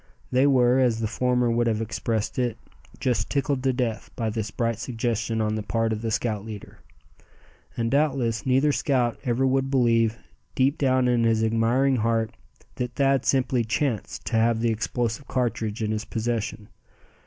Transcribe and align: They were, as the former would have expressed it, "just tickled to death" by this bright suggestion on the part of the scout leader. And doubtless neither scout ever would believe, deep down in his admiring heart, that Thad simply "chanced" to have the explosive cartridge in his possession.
They 0.31 0.47
were, 0.47 0.79
as 0.79 0.97
the 0.99 1.05
former 1.05 1.51
would 1.51 1.67
have 1.67 1.79
expressed 1.79 2.39
it, 2.39 2.57
"just 2.99 3.29
tickled 3.29 3.61
to 3.61 3.71
death" 3.71 4.09
by 4.15 4.31
this 4.31 4.49
bright 4.49 4.79
suggestion 4.79 5.39
on 5.41 5.53
the 5.53 5.61
part 5.61 5.93
of 5.93 6.01
the 6.01 6.09
scout 6.09 6.43
leader. 6.43 6.79
And 7.77 7.91
doubtless 7.91 8.43
neither 8.43 8.71
scout 8.71 9.19
ever 9.25 9.45
would 9.45 9.69
believe, 9.69 10.17
deep 10.55 10.79
down 10.79 11.07
in 11.07 11.23
his 11.23 11.43
admiring 11.43 11.97
heart, 11.97 12.31
that 12.77 12.95
Thad 12.95 13.25
simply 13.25 13.63
"chanced" 13.63 14.25
to 14.25 14.37
have 14.37 14.59
the 14.59 14.71
explosive 14.71 15.27
cartridge 15.27 15.83
in 15.83 15.91
his 15.91 16.05
possession. 16.05 16.69